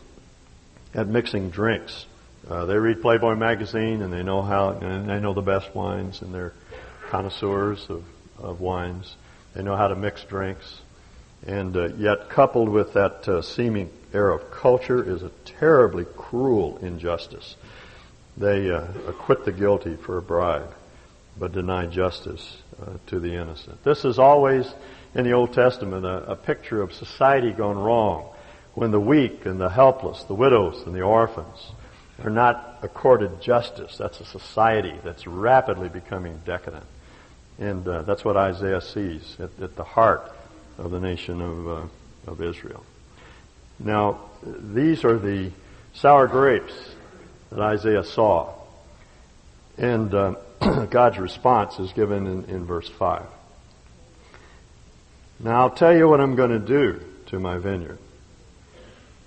[0.93, 2.05] at mixing drinks.
[2.47, 6.21] Uh, they read Playboy magazine and they know how, and they know the best wines
[6.21, 6.53] and they're
[7.09, 8.03] connoisseurs of,
[8.37, 9.15] of wines.
[9.53, 10.81] They know how to mix drinks.
[11.45, 16.77] And uh, yet coupled with that uh, seeming air of culture is a terribly cruel
[16.77, 17.55] injustice.
[18.41, 20.73] They uh, acquit the guilty for a bribe,
[21.37, 23.83] but deny justice uh, to the innocent.
[23.83, 24.65] This is always
[25.13, 28.33] in the Old Testament a, a picture of society gone wrong
[28.73, 31.71] when the weak and the helpless, the widows and the orphans
[32.23, 33.95] are not accorded justice.
[33.97, 36.85] That's a society that's rapidly becoming decadent.
[37.59, 40.33] And uh, that's what Isaiah sees at, at, the heart
[40.79, 42.83] of the nation of, uh, of Israel.
[43.77, 45.51] Now, these are the
[45.93, 46.73] sour grapes
[47.51, 48.53] that Isaiah saw.
[49.77, 50.35] And uh,
[50.89, 53.25] God's response is given in, in verse 5.
[55.39, 57.97] Now I'll tell you what I'm going to do to my vineyard.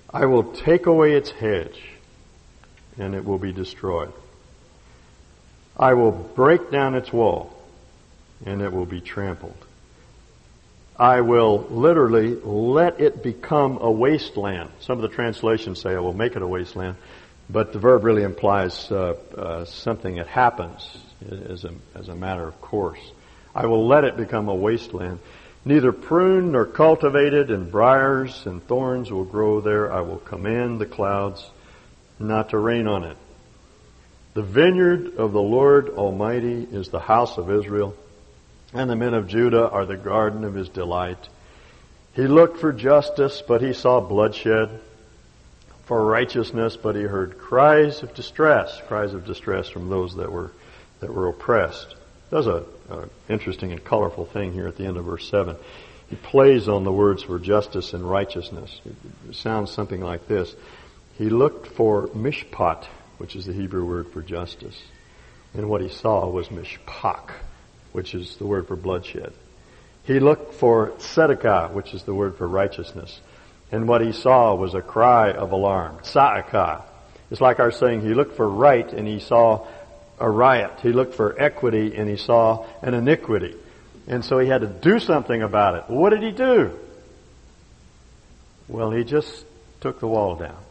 [0.08, 1.82] I will take away its hedge
[2.96, 4.12] and it will be destroyed.
[5.76, 7.52] I will break down its wall
[8.46, 9.56] and it will be trampled.
[10.96, 14.70] I will literally let it become a wasteland.
[14.78, 16.96] Some of the translations say I will make it a wasteland,
[17.48, 20.96] but the verb really implies uh, uh, something that happens
[21.50, 23.00] as a, as a matter of course.
[23.54, 25.20] I will let it become a wasteland.
[25.64, 29.92] Neither pruned nor cultivated, and briars and thorns will grow there.
[29.92, 31.48] I will command the clouds
[32.18, 33.16] not to rain on it.
[34.35, 37.94] The vineyard of the Lord Almighty is the house of Israel,
[38.72, 41.28] and the men of Judah are the garden of his delight.
[42.14, 44.80] He looked for justice, but he saw bloodshed
[45.86, 50.50] for righteousness, but he heard cries of distress, cries of distress from those that were
[51.00, 51.94] that were oppressed.
[52.30, 55.56] Does a, a interesting and colorful thing here at the end of verse seven.
[56.08, 58.80] He plays on the words for justice and righteousness.
[59.28, 60.54] It sounds something like this.
[61.18, 62.84] He looked for mishpat,
[63.18, 64.80] which is the Hebrew word for justice,
[65.54, 67.30] and what he saw was mishpak,
[67.92, 69.32] which is the word for bloodshed.
[70.04, 73.20] He looked for tzedakah, which is the word for righteousness.
[73.74, 75.98] And what he saw was a cry of alarm.
[76.04, 76.84] Sa'aka.
[77.32, 79.66] It's like our saying he looked for right and he saw
[80.20, 80.78] a riot.
[80.80, 83.56] He looked for equity and he saw an iniquity.
[84.06, 85.84] And so he had to do something about it.
[85.92, 86.78] What did he do?
[88.68, 89.44] Well, he just
[89.80, 90.62] took the wall down.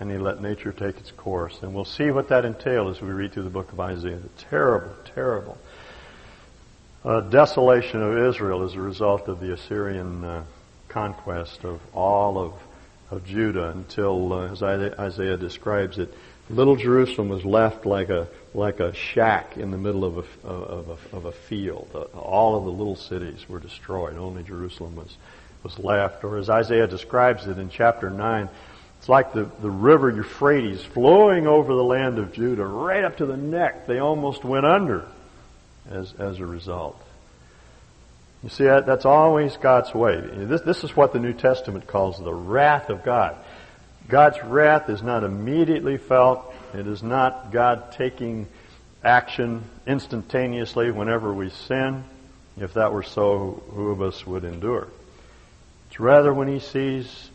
[0.00, 1.60] And he let nature take its course.
[1.62, 4.16] And we'll see what that entailed as we read through the book of Isaiah.
[4.16, 5.58] The terrible, terrible
[7.04, 10.42] uh, desolation of Israel as a result of the Assyrian uh,
[10.96, 12.54] conquest of all of,
[13.10, 16.10] of Judah until, uh, as Isaiah describes it,
[16.48, 20.88] little Jerusalem was left like a like a shack in the middle of a, of
[20.88, 21.90] a, of a field.
[21.94, 24.16] Uh, all of the little cities were destroyed.
[24.16, 25.14] Only Jerusalem was
[25.62, 26.24] was left.
[26.24, 28.48] Or as Isaiah describes it in chapter nine,
[28.98, 33.26] it's like the, the river Euphrates flowing over the land of Judah right up to
[33.26, 33.86] the neck.
[33.86, 35.06] They almost went under
[35.90, 36.98] as as a result.
[38.42, 40.20] You see, that, that's always God's way.
[40.20, 43.36] This, this is what the New Testament calls the wrath of God.
[44.08, 46.54] God's wrath is not immediately felt.
[46.74, 48.46] It is not God taking
[49.02, 52.04] action instantaneously whenever we sin.
[52.58, 54.88] If that were so, who of us would endure?
[55.88, 57.30] It's rather when He sees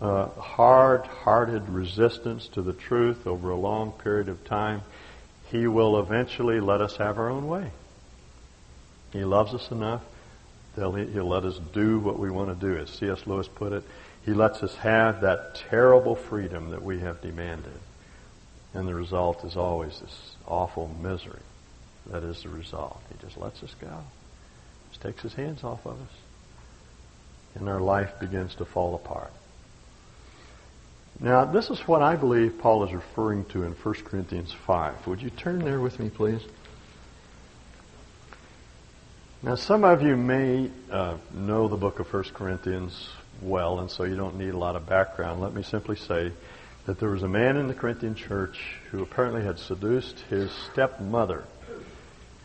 [0.00, 4.82] uh, hard-hearted resistance to the truth over a long period of time,
[5.50, 7.70] He will eventually let us have our own way.
[9.12, 10.02] He loves us enough
[10.76, 12.80] He'll, he'll let us do what we want to do.
[12.80, 13.26] As C.S.
[13.26, 13.84] Lewis put it,
[14.24, 17.78] he lets us have that terrible freedom that we have demanded.
[18.74, 21.40] And the result is always this awful misery.
[22.06, 23.00] That is the result.
[23.10, 24.04] He just lets us go.
[24.90, 26.14] Just takes his hands off of us.
[27.54, 29.32] And our life begins to fall apart.
[31.20, 35.06] Now, this is what I believe Paul is referring to in 1 Corinthians 5.
[35.06, 36.42] Would you turn there with me, please?
[39.44, 43.08] Now, some of you may uh, know the book of 1 Corinthians
[43.40, 45.40] well, and so you don't need a lot of background.
[45.40, 46.30] Let me simply say
[46.86, 51.42] that there was a man in the Corinthian church who apparently had seduced his stepmother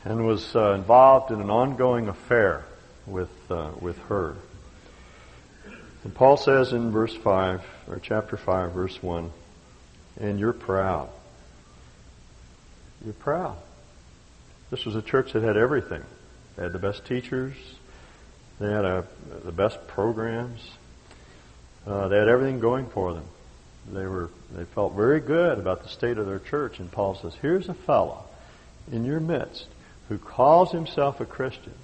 [0.05, 2.65] and was uh, involved in an ongoing affair
[3.05, 4.33] with, uh, with her.
[6.03, 9.31] And Paul says in verse 5, or chapter 5, verse 1,
[10.19, 11.09] and you're proud.
[13.05, 13.57] You're proud.
[14.71, 16.03] This was a church that had everything.
[16.57, 17.55] They had the best teachers.
[18.59, 19.05] They had a,
[19.45, 20.59] the best programs.
[21.85, 23.25] Uh, they had everything going for them.
[23.93, 26.79] They were they felt very good about the state of their church.
[26.79, 28.25] And Paul says, "Here's a fellow
[28.91, 29.67] in your midst
[30.09, 31.75] who calls himself a Christian,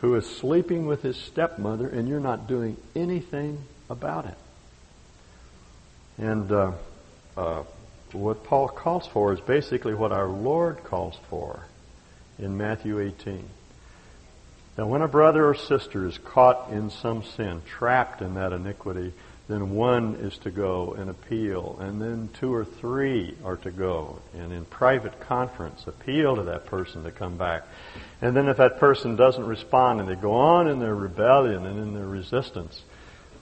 [0.00, 4.36] who is sleeping with his stepmother, and you're not doing anything about it."
[6.18, 6.72] And uh,
[7.36, 7.62] uh,
[8.12, 11.60] what Paul calls for is basically what our Lord calls for
[12.38, 13.48] in Matthew 18.
[14.78, 19.12] Now, when a brother or sister is caught in some sin, trapped in that iniquity,
[19.50, 24.20] then one is to go and appeal, and then two or three are to go
[24.32, 27.64] and in private conference appeal to that person to come back.
[28.22, 31.80] And then if that person doesn't respond and they go on in their rebellion and
[31.80, 32.82] in their resistance,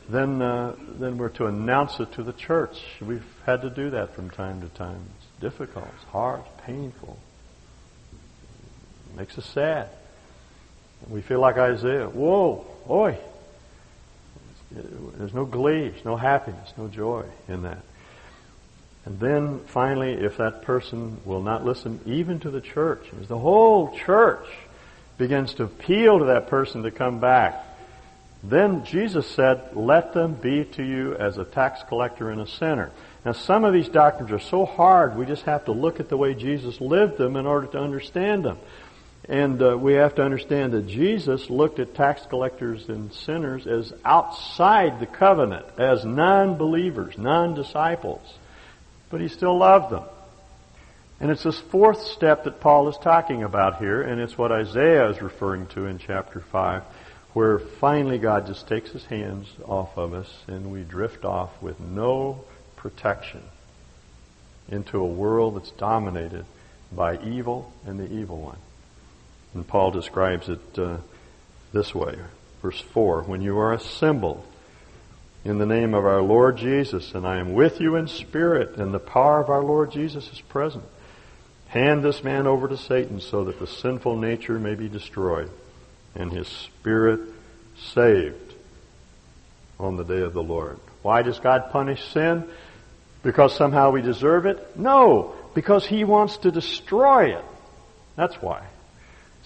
[0.09, 2.83] then uh, then we're to announce it to the church.
[3.03, 5.03] We've had to do that from time to time.
[5.19, 7.19] It's difficult, it's hard, it's painful.
[9.11, 9.91] It makes us sad.
[11.07, 12.09] We feel like Isaiah.
[12.09, 13.19] Whoa, oi,
[14.71, 17.83] there's no glee, no happiness, no joy in that.
[19.05, 23.39] And then finally, if that person will not listen even to the church, as the
[23.39, 24.47] whole church
[25.17, 27.65] begins to appeal to that person to come back,
[28.43, 32.91] then Jesus said, let them be to you as a tax collector and a sinner.
[33.25, 36.17] Now some of these doctrines are so hard, we just have to look at the
[36.17, 38.59] way Jesus lived them in order to understand them.
[39.29, 43.93] And uh, we have to understand that Jesus looked at tax collectors and sinners as
[44.03, 48.23] outside the covenant, as non-believers, non-disciples.
[49.11, 50.05] But he still loved them.
[51.21, 55.11] And it's this fourth step that Paul is talking about here, and it's what Isaiah
[55.11, 56.83] is referring to in chapter 5,
[57.35, 61.79] where finally God just takes his hands off of us and we drift off with
[61.81, 62.45] no
[62.77, 63.43] protection
[64.69, 66.45] into a world that's dominated
[66.93, 68.59] by evil and the evil one.
[69.55, 70.99] And Paul describes it uh,
[71.73, 72.17] this way.
[72.63, 74.45] Verse 4 When you are assembled
[75.45, 78.93] in the name of our Lord Jesus, and I am with you in spirit, and
[78.93, 80.85] the power of our Lord Jesus is present,
[81.69, 85.51] hand this man over to Satan so that the sinful nature may be destroyed
[86.15, 87.21] and his spirit
[87.93, 88.55] saved
[89.79, 90.79] on the day of the Lord.
[91.03, 92.45] Why does God punish sin?
[93.23, 94.77] Because somehow we deserve it?
[94.77, 97.45] No, because he wants to destroy it.
[98.17, 98.65] That's why.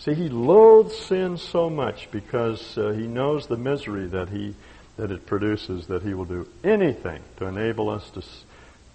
[0.04, 4.56] See, he loathes sin so much because uh, he knows the misery that he
[4.96, 5.86] that it produces.
[5.86, 8.22] That he will do anything to enable us to,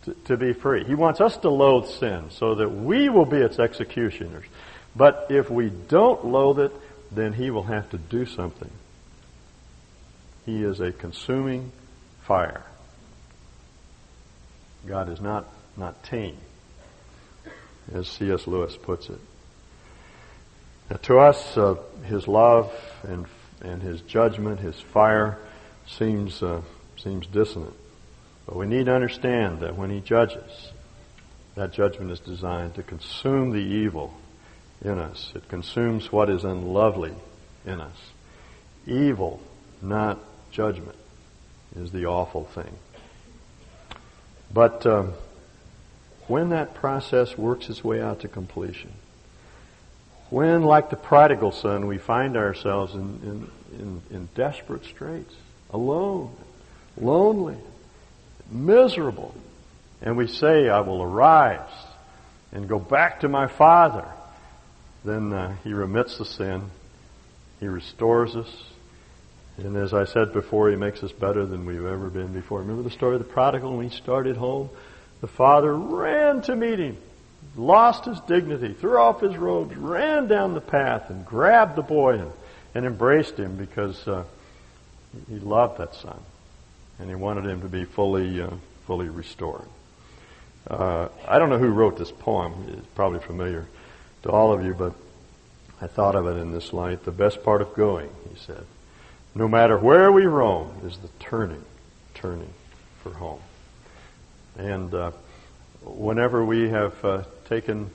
[0.03, 0.83] to to be free.
[0.83, 4.45] He wants us to loathe sin so that we will be its executioners.
[4.97, 6.73] But if we don't loathe it,
[7.09, 8.71] then he will have to do something.
[10.45, 11.71] He is a consuming
[12.23, 12.65] fire.
[14.85, 15.45] God is not
[15.77, 16.37] not tame,
[17.93, 18.45] as C.S.
[18.45, 19.21] Lewis puts it.
[20.89, 21.75] Now, to us, uh,
[22.05, 22.71] his love
[23.03, 23.25] and
[23.61, 25.37] and his judgment, his fire,
[25.87, 26.61] seems uh,
[26.97, 27.73] seems dissonant.
[28.45, 30.71] But we need to understand that when he judges,
[31.55, 34.13] that judgment is designed to consume the evil
[34.81, 35.31] in us.
[35.35, 37.13] It consumes what is unlovely
[37.65, 37.97] in us.
[38.85, 39.41] Evil,
[39.81, 40.19] not
[40.51, 40.97] judgment,
[41.75, 42.73] is the awful thing.
[44.53, 45.13] But um,
[46.27, 48.93] when that process works its way out to completion,
[50.29, 55.33] when, like the prodigal son, we find ourselves in, in, in, in desperate straits,
[55.69, 56.35] alone,
[56.97, 57.57] lonely,
[58.49, 59.33] miserable,
[60.01, 61.69] and we say, I will arise
[62.51, 64.05] and go back to my father,
[65.05, 66.69] then uh, he remits the sin,
[67.59, 68.63] he restores us,
[69.57, 72.59] and as I said before, he makes us better than we've ever been before.
[72.59, 73.75] Remember the story of the prodigal?
[73.75, 74.69] When he started home?
[75.19, 76.97] The father ran to meet him
[77.57, 82.19] lost his dignity, threw off his robes, ran down the path, and grabbed the boy
[82.19, 82.31] and,
[82.75, 84.23] and embraced him because uh,
[85.27, 86.19] he loved that son,
[86.99, 88.51] and he wanted him to be fully uh,
[88.85, 89.67] fully restored.
[90.69, 92.53] Uh, I don't know who wrote this poem.
[92.69, 93.65] It's probably familiar
[94.23, 94.93] to all of you, but
[95.81, 97.03] I thought of it in this light.
[97.03, 98.65] The best part of going, he said,
[99.35, 101.63] no matter where we roam, is the turning,
[102.15, 102.53] turning
[103.03, 103.39] for home.
[104.57, 105.11] And uh,
[105.83, 107.89] whenever we have uh, taken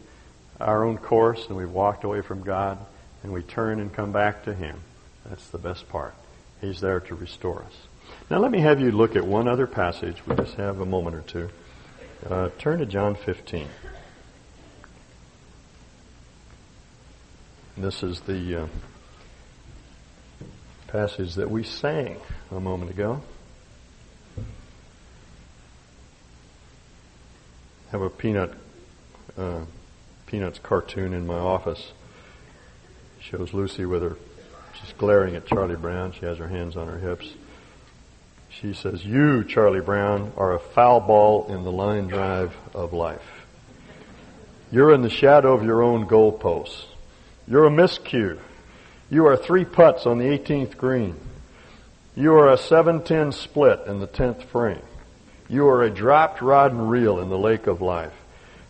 [0.61, 2.79] our own course and we've walked away from God
[3.23, 4.81] and we turn and come back to Him.
[5.27, 6.15] That's the best part.
[6.61, 7.75] He's there to restore us.
[8.31, 10.17] Now let me have you look at one other passage.
[10.27, 11.51] We just have a moment or two.
[12.29, 13.69] Uh, turn to John 15.
[17.77, 18.67] This is the uh,
[20.89, 22.19] passage that we sang
[22.51, 23.23] a moment ago.
[27.91, 28.53] Have a peanut
[29.37, 29.61] uh,
[30.27, 31.93] peanuts cartoon in my office.
[33.21, 34.17] Shows Lucy with her
[34.81, 36.13] she's glaring at Charlie Brown.
[36.13, 37.29] She has her hands on her hips.
[38.49, 43.47] She says, "You, Charlie Brown, are a foul ball in the line drive of life.
[44.71, 46.85] You're in the shadow of your own goalposts.
[47.47, 48.39] You're a miscue.
[49.11, 51.17] You are three putts on the 18th green.
[52.15, 54.83] You are a 7-10 split in the 10th frame.
[55.49, 58.15] You are a dropped rod and reel in the lake of life.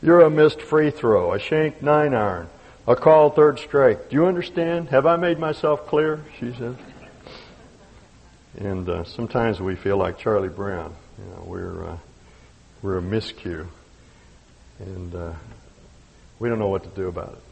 [0.02, 2.48] You're a missed free throw, a shanked nine iron,
[2.86, 4.10] a call third strike.
[4.10, 4.88] Do you understand?
[4.88, 6.24] Have I made myself clear?
[6.40, 6.76] She says.
[8.58, 10.94] And uh, sometimes we feel like Charlie Brown.
[11.18, 11.96] You know, we're uh,
[12.82, 13.66] we're a miscue,
[14.80, 15.32] and uh,
[16.38, 17.42] we don't know what to do about it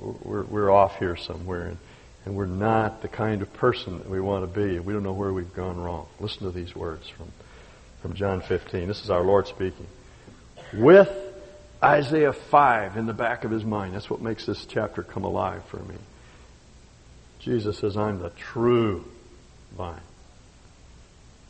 [0.00, 1.78] we're, we're off here somewhere, and,
[2.24, 4.78] and we're not the kind of person that we want to be.
[4.78, 6.06] We don't know where we've gone wrong.
[6.20, 7.30] Listen to these words from,
[8.02, 8.88] from John 15.
[8.88, 9.86] This is our Lord speaking.
[10.72, 11.10] With
[11.84, 13.94] Isaiah 5 in the back of his mind.
[13.94, 15.96] That's what makes this chapter come alive for me.
[17.40, 19.04] Jesus says, I'm the true
[19.76, 20.00] vine.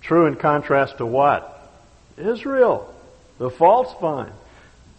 [0.01, 1.73] True in contrast to what?
[2.17, 2.93] Israel,
[3.39, 4.33] the false vine.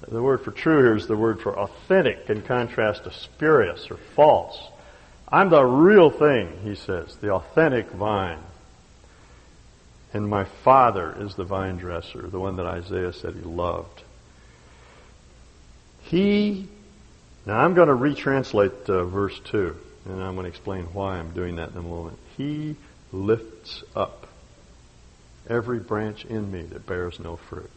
[0.08, 3.98] The word for true here is the word for authentic in contrast to spurious or
[4.16, 4.58] false.
[5.28, 8.40] I'm the real thing, he says, the authentic vine.
[10.14, 14.04] And my father is the vine dresser, the one that Isaiah said he loved.
[16.06, 16.68] He,
[17.46, 19.76] now I'm going to retranslate uh, verse 2,
[20.06, 22.20] and I'm going to explain why I'm doing that in a moment.
[22.38, 22.76] He
[23.12, 24.28] lifts up
[25.50, 27.72] every branch in me that bears no fruit.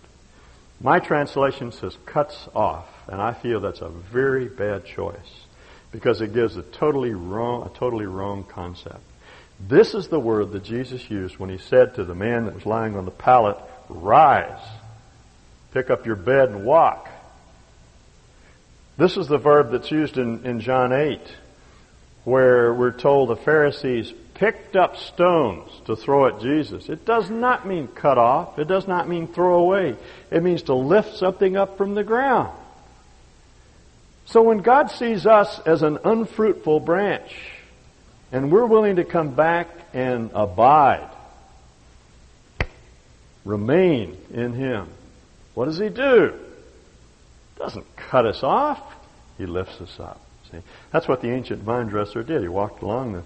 [0.80, 5.46] My translation says cuts off, and I feel that's a very bad choice
[5.90, 9.00] because it gives a totally wrong, a totally wrong concept.
[9.58, 12.66] This is the word that Jesus used when he said to the man that was
[12.66, 13.56] lying on the pallet,
[13.88, 14.62] rise,
[15.72, 17.08] pick up your bed and walk.
[18.98, 21.20] This is the verb that's used in, in John 8,
[22.24, 26.88] where we're told the Pharisees picked up stones to throw at Jesus.
[26.88, 28.58] It does not mean cut off.
[28.58, 29.96] It does not mean throw away.
[30.32, 32.52] It means to lift something up from the ground.
[34.26, 37.32] So when God sees us as an unfruitful branch,
[38.32, 41.08] and we're willing to come back and abide,
[43.44, 44.88] remain in Him,
[45.54, 46.36] what does He do?
[47.58, 48.80] Doesn't cut us off.
[49.36, 50.20] He lifts us up.
[50.50, 50.58] See,
[50.92, 52.42] that's what the ancient vine dresser did.
[52.42, 53.22] He walked along the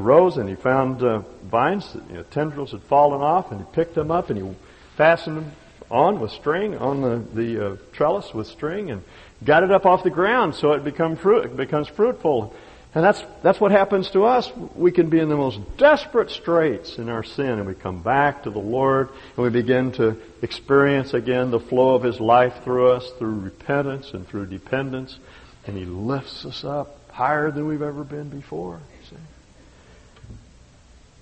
[0.00, 3.94] rows and he found uh, vines, you know, tendrils had fallen off, and he picked
[3.94, 4.56] them up and he
[4.96, 5.52] fastened them
[5.90, 9.02] on with string on the the uh, trellis with string and
[9.44, 12.54] got it up off the ground so it become fruit it becomes fruitful.
[12.98, 14.50] And that's that's what happens to us.
[14.74, 18.42] We can be in the most desperate straits in our sin, and we come back
[18.42, 22.90] to the Lord, and we begin to experience again the flow of His life through
[22.90, 25.16] us, through repentance and through dependence,
[25.64, 28.80] and He lifts us up higher than we've ever been before.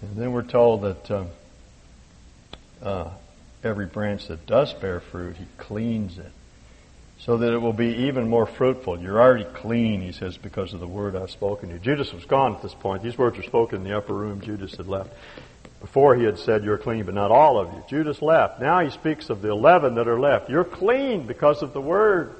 [0.01, 1.25] And then we're told that uh,
[2.83, 3.11] uh,
[3.63, 6.33] every branch that does bear fruit, he cleans it
[7.19, 9.01] so that it will be even more fruitful.
[9.01, 11.81] You're already clean, he says, because of the word I've spoken to you.
[11.81, 13.03] Judas was gone at this point.
[13.03, 14.41] These words were spoken in the upper room.
[14.41, 15.11] Judas had left.
[15.81, 17.83] Before he had said, You're clean, but not all of you.
[17.89, 18.61] Judas left.
[18.61, 20.51] Now he speaks of the eleven that are left.
[20.51, 22.35] You're clean because of the word.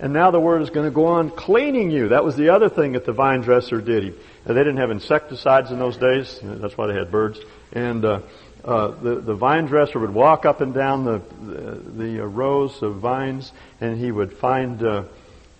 [0.00, 2.08] And now the word is going to go on cleaning you.
[2.08, 4.02] That was the other thing that the vine dresser did.
[4.02, 4.10] He,
[4.44, 6.40] they didn't have insecticides in those days.
[6.42, 7.38] That's why they had birds.
[7.72, 8.20] And uh,
[8.64, 11.70] uh, the the vine dresser would walk up and down the the,
[12.02, 15.04] the uh, rows of vines, and he would find uh,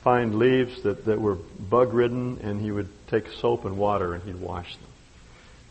[0.02, 4.22] find leaves that, that were bug ridden, and he would take soap and water and
[4.24, 4.86] he'd wash them.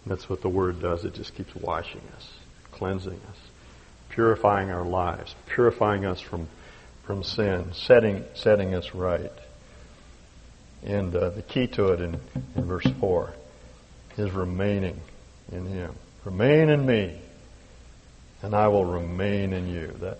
[0.04, 1.06] And that's what the word does.
[1.06, 2.30] It just keeps washing us,
[2.72, 3.38] cleansing us,
[4.10, 6.48] purifying our lives, purifying us from
[7.04, 9.32] from sin, setting, setting us right.
[10.84, 12.20] And uh, the key to it in,
[12.56, 13.34] in verse 4
[14.18, 15.00] is remaining
[15.52, 15.94] in Him.
[16.24, 17.20] Remain in me,
[18.44, 19.96] and I will remain in you.
[20.02, 20.20] That,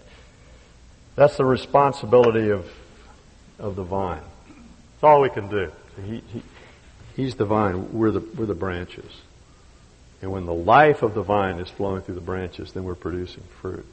[1.16, 2.66] that's the responsibility of,
[3.60, 4.24] of the vine.
[4.96, 5.72] It's all we can do.
[6.06, 6.42] He, he,
[7.16, 9.12] he's the vine, we're the, we're the branches.
[10.22, 13.44] And when the life of the vine is flowing through the branches, then we're producing
[13.62, 13.86] fruit.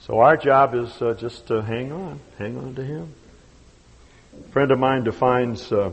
[0.00, 3.14] So our job is uh, just to hang on, hang on to Him.
[4.38, 5.92] A friend of mine defines uh,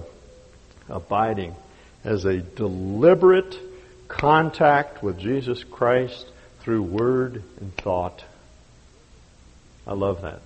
[0.89, 1.55] abiding
[2.03, 3.57] as a deliberate
[4.09, 6.27] contact with Jesus Christ
[6.63, 8.23] through word and thought.
[9.85, 10.39] I love that.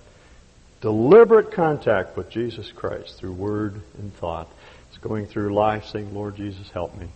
[0.80, 4.48] Deliberate contact with Jesus Christ through word and thought.
[4.88, 7.08] It's going through life saying, Lord Jesus, help me.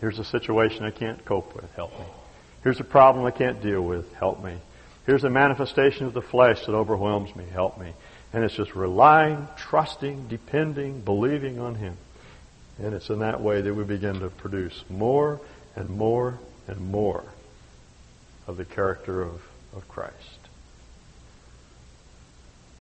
[0.00, 1.70] Here's a situation I can't cope with.
[1.74, 2.04] Help me.
[2.62, 4.12] Here's a problem I can't deal with.
[4.14, 4.56] Help me.
[5.06, 7.44] Here's a manifestation of the flesh that overwhelms me.
[7.52, 7.92] Help me.
[8.32, 11.96] And it's just relying, trusting, depending, believing on Him.
[12.78, 15.40] And it's in that way that we begin to produce more
[15.76, 17.24] and more and more
[18.46, 19.40] of the character of,
[19.74, 20.35] of Christ.